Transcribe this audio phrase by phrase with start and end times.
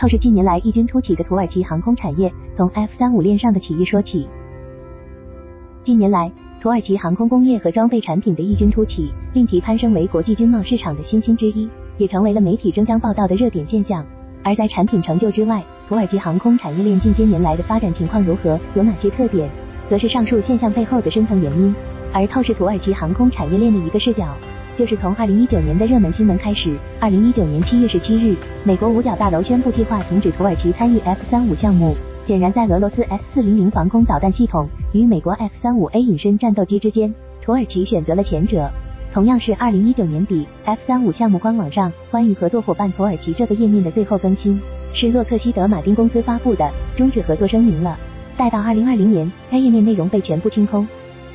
[0.00, 4.26] 透视近年来异军突起的土耳其航空产业，从 F 三五链上的企业说起。
[5.82, 11.68] 近年来，土耳其航空工业和装备产品的异军突起，令其攀升为国际军贸市场的新兴之一，
[11.98, 14.02] 也成为了媒体争相报道的热点现象。
[14.42, 19.50] 而在产品成就之外，土耳其航空产业链近些年来的发展情况如何，有哪些特点，
[19.90, 21.74] 则是上述现象背后的深层原因。
[22.10, 24.34] 而透视土耳其航空产业链的一个视角。
[24.76, 28.34] 就是从二零一九年的热门新闻开始，二零一九年七月十七日，
[28.64, 31.94] 美国五角大楼宣布计划停止土耳其参与 F 三五项目。
[32.24, 37.12] 显然，在俄罗斯 S 四零零防空导弹系统与美国 F 三五 A 隐身战斗机之间，
[37.42, 38.70] 土耳其选择了前者。
[39.12, 44.60] 同样是二零一九年底，F 三五项目官网上关于合作伙伴土耳其这个页面的最后更新，
[44.92, 47.98] 是洛克希德马丁公司发布的终止合作声明了。
[48.36, 50.86] 待到二零二零年，该页面内容被全部清空。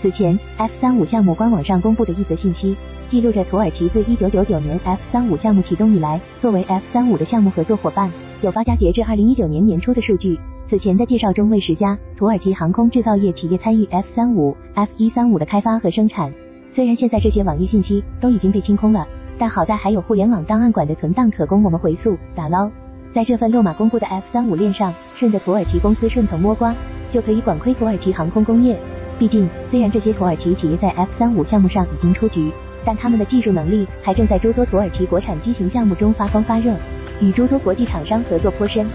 [0.01, 2.75] 此前，F 三五项目官网上公布的一则信息。
[3.07, 10.39] 记录着土耳其自一九九九年 F 三五项目启动以来，作为 F 三五的项目合作伙伴，有八家截至二零一九年年初的数据。
[10.67, 16.33] 此前的介绍中为十家土耳其航空制造业企业参与 F 三五、F 一三五的开发和生产。
[16.71, 22.71] 虽然现在这些网页信息都已经被清空了，但好在还有互联网档案馆的存档可供我们回溯打捞。
[23.13, 26.75] 在这份落马公布的 F 三五链上，顺着土耳其公司顺藤摸瓜，
[27.11, 28.77] 就可以管窥土耳其航空工业。
[29.19, 32.51] 毕竟，虽然这些土耳其企业在 F 三五项目上已经出局。
[32.85, 36.75] 但他们的技术能力还正在诸多土耳其国产机型项目中发光发热，
[37.19, 38.87] 与诸多国际厂商合作颇深。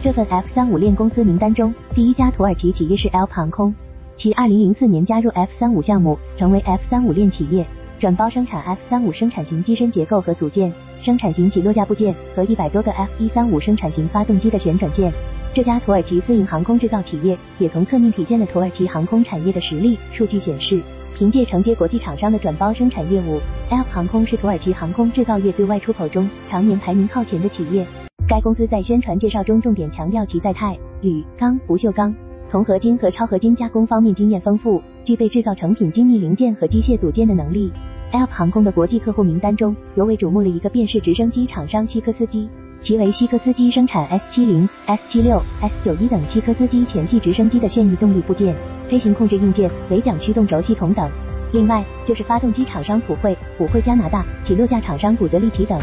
[0.00, 3.74] 这份 F 三五链公司名单中，第一家土耳其企业是 lp 航空，
[4.14, 7.66] 其二零零四年加入 F 三五项目，成为 F 三五链企业，
[7.98, 15.12] 转包生产 F 三五生产型机身结构和组件、生产型起落架部件和一百多个 F 一三五生产型发动机的旋转件。
[15.52, 19.98] 这家土耳其私营航空制造企业也从侧面体现了土耳其航空产业的实力。
[20.12, 20.80] 数据显示。
[21.18, 27.84] 凭借承接国际厂商的转包生产业务，Alp 航空是土耳其航空制造业对外出口中常年排名靠前的企业。
[28.28, 32.14] 该公司在宣传介绍中重点强调其在钛、铝、钢、不锈钢、
[32.48, 37.72] 铜合金和超合金加工方面经验丰富，具备制造成品精密零件和机械组件的能力。
[38.12, 42.48] Alp 航空的国际客户名单中尤为瞩目的一个便是直升机厂商西科斯基，
[42.80, 48.54] 其为西科斯基生产 S 七零、S 七六、S 九一等西科斯基全系直升机的旋翼动力部件。
[48.88, 51.10] 飞行控制硬件、尾桨驱动轴系统等。
[51.52, 55.78] 另外就是发动机厂商普惠、普惠加拿大、起落架厂商古德里奇等。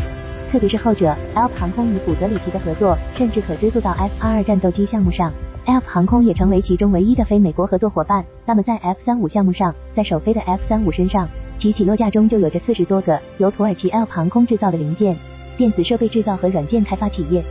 [0.52, 5.34] 特别是后者，Alp 航空与古德里奇的合作，甚至可追溯到 F 二二战斗机项目上。
[5.66, 8.26] Alp 航空也成为其中唯一的非美国合作伙伴。
[8.46, 15.18] 那么在 F 三五项目上，在首飞的 F 三五身上，其起落架中就有着四十多个由土耳其 Alp 航空制造的零件、
[15.58, 17.44] 电子设备制造和软件开发企业。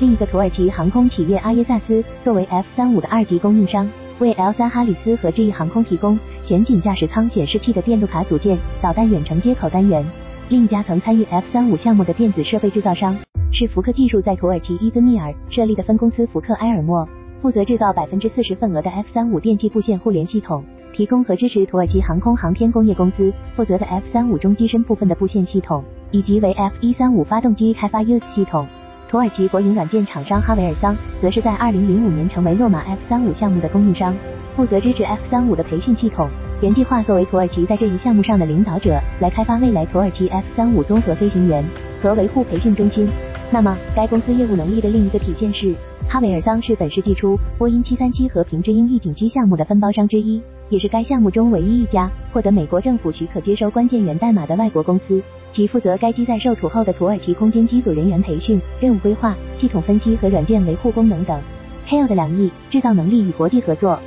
[0.00, 3.88] 另一个土耳其航空企业阿耶萨斯作为 F 三五的二级供应商，
[4.18, 10.04] 为 L 三哈里斯和智翼航空提供全景驾驶舱显示器的电路卡组件、导弹远程接口单元。
[10.48, 13.16] 另一家曾参与 F 三五项目的电子设备制造商
[13.52, 17.08] 是福克技术在土耳其伊兹密尔设立的分公司福克埃尔默，
[17.40, 25.82] 负责制造百分之四十份额的 F 三五电气布线互联系统，提供和支持土耳其航空航天工业公司负责的 F 三五中机身部分的布线系统，
[26.14, 28.64] 以及为 F 一三五发动机开发 US 系统。
[29.08, 34.14] 土耳其国营软件厂商哈维尔桑，则是在二零零五年成为诺马 F 三五项目的供应商，
[34.54, 36.28] 负责支持 F 三五的培训系统。
[36.62, 41.64] 原计划作为土耳其在这一项目上的领导者，来开发未来土耳其 F 三五综合飞行员
[42.00, 43.08] 和维护培训中心。
[43.50, 45.74] 那么，该公司业务能力的另一个体现是，
[46.08, 50.40] 哈维尔桑是本世纪初波音七三七和平之鹰预警机项目的分包商之一。
[50.70, 61.40] 也是该项目中唯一一家获得美国政府许可接收关键源代码的外国公司，其负责该机在受土后的土耳其空军机组人员培训、任务规划、系统分析和软件维护功能等。
[61.86, 63.98] Hale 的两翼制造能力与国际合作。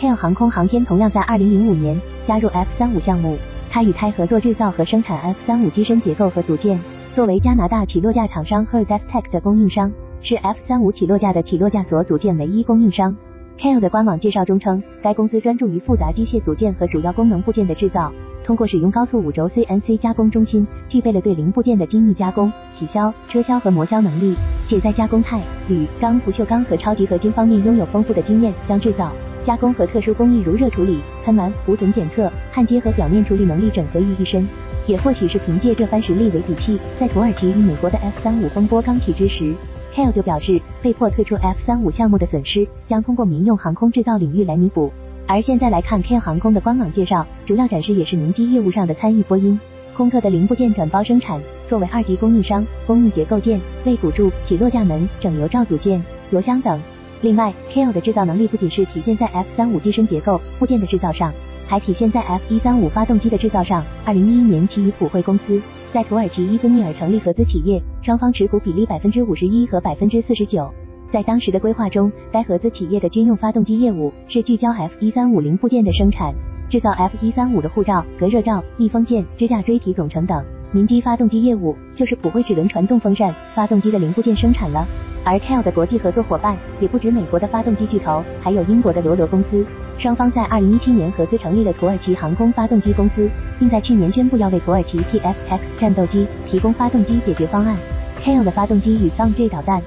[0.00, 3.38] Hale 航空航天同样在2005年加入 F 三五项目，
[3.70, 6.78] 它与泰合作制造和生产 F 三五机身结构和组件。
[7.14, 9.90] 作为加拿大起落架厂商 h e r d e f t e c h 的供应商，
[10.20, 13.16] 是 F 三五起落架的起落架所组件唯一供应商。
[13.58, 18.12] K a l e 的官网介绍中称，该公司专注于复杂机械组件和主要功能部件的制造，
[18.44, 24.36] 通过使用高速五轴 CNC 加工中心，具备了对零部件的精密加工、洗削、车削和磨削能力，
[24.68, 29.10] 且在加工钛、铝、钢、不锈钢和超级合金方面拥有丰富的经验，将制造、
[29.42, 34.46] 加工和特殊工艺如热处理、喷完、无损检测、焊接和表面处理能力整合于一身。
[34.86, 39.54] 也或许是凭借这番实力为底气，在土耳其与美国的 F 三五风波刚起之时。
[39.96, 44.92] Hale 就表示，被迫退出 F 三五项目的损失将通过民用航空制造领域来弥补。
[45.26, 49.58] 而现在来看，KAL 航空的官网介绍，主要展示也是民机业务上的参与，波音、
[49.96, 56.78] 空客的零部件转包生产，作为二级供应商，供应结构件、类辅助、起落架门、整流罩组件、油箱等。
[57.22, 61.32] 另外，KAL 的制造能力不仅是体现在 F 三五机身结构部件的制造上，
[61.66, 63.82] 还体现在 F 一三五发动机的制造上。
[64.04, 65.58] 二零一一年，其与普惠公司。
[65.96, 70.70] 在土耳其伊兹密尔成立合资企业，双方持股比例百分之五十一和百分之四十九。
[71.10, 76.34] 在当时的规划中，该合资企业的军用发动机业务是聚焦 F 一三五零部件的生产，
[76.68, 80.44] 制造 F 一三五的护罩、隔热罩、密封件、支架锥体总成等。
[80.72, 84.86] 民机发动机业务就是普惠齿轮传动风扇发动机的零部件生产了。
[85.24, 89.64] 而 k a l 的国际合作伙伴也不止美国的发动机巨头，还有英国的罗罗公司。
[89.98, 93.28] 双方在二零一七年合资成立了土耳其航空发动机公司，
[93.58, 97.76] 并在去年宣布要为土耳其 TFX 战斗机提供发动机解决方案。
[98.22, 99.82] k a l 的发动机与 s o n J 导弹。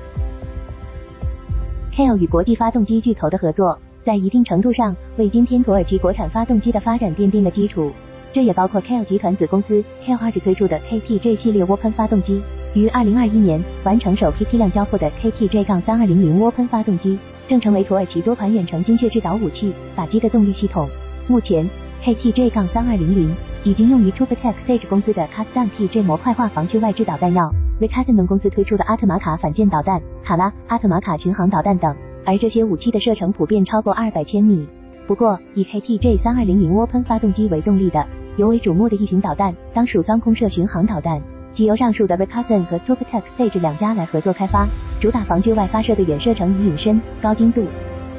[1.91, 7.91] k a l 与国际发动机巨头的合作，在一定程度上为今天土耳其国产发动机的发展奠定了基础。
[8.31, 12.41] 这也包括 k a l 集团子公司 k a l 二指推出的 KTJ 系列涡喷发动机，
[12.75, 17.17] 于二零二一年完成首批批量交付的 KTJ- 杠三二零零涡喷发动机，
[17.47, 20.87] 正成为土耳其多款远程精确制导武器靶机的动力系统。
[21.27, 21.67] 目前
[22.03, 28.21] KTJ- 杠三二零零已经用于 Tubatek Sage 公司的 Custom TJ 模块化防区外制导弹药 r e c a s n o
[28.21, 34.67] n 公司推出的阿特玛卡反舰导弹、卡拉、阿特玛卡巡航导弹等，而这些武器的射程普遍超过二百千米。
[35.09, 38.05] 不过，以 KTJ 三二零零涡喷发动机为动力的
[38.37, 41.19] 尤为瞩目的异型导弹，当属桑空射巡航导弹，
[41.51, 44.67] 即由上述的 r e c a s n 和 Tubatek Sage 两家来合作开发，
[45.01, 47.65] 主打防距外发射的远射程与隐身、高精度。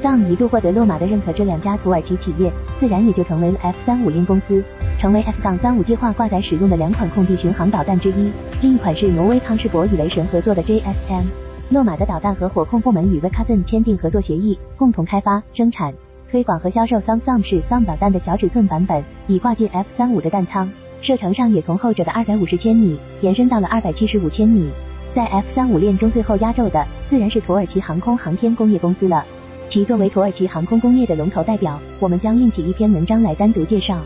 [0.03, 4.61] Sam 一度获得洛马的认可，这两家土耳其企业自然也就成为了 F 三五零公司，
[4.99, 8.29] 成为 F 杠三五计划挂载使用的两款空地巡航导弹之一。
[8.61, 11.23] 另一款是挪威康士伯与雷神合作的 JSM。
[11.69, 15.93] 洛马的导弹和火控部门与 r e c a s n 签订合作协议，共同开发、生产。
[16.31, 24.69] 推广和销售 Samsung 是 Sam 导弹的小尺寸版本，已挂进 F 三五的弹仓，射程上也从后者的二百五十千米延伸到了二百七十五千米。
[25.13, 29.25] 在 F 三五链中最后压轴的，自然是土耳其航空航天工业公司了。
[29.67, 33.99] 其作为土耳其航空工业的龙头代表，我们将另起一篇文章来单独介绍。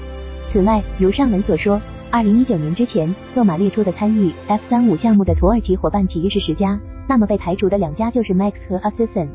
[0.49, 1.79] 此外，如上文所说，
[2.09, 9.27] 二零一九年之前，洛马列出的参与 F 三五项目的土耳其伙伴企业是十家，那么被排除的两家就是 Max 和 Assisson。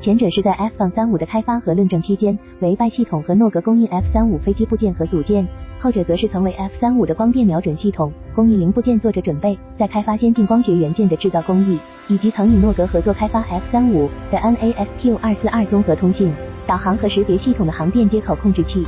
[0.00, 5.44] 前者是在 F 杠三五的开发和论证期间，为拜系统和诺格供应 F 三五飞机部件和组件；
[5.80, 16.32] 后者则是曾为 F 三五的光电瞄准系统供应零部件做着准备，在开发先进光学元件的制造工艺，以及曾与诺格合作开发 F 三五的 NASQ 二四二综合通信、
[16.64, 18.86] 导航和识别系统的航电接口控制器。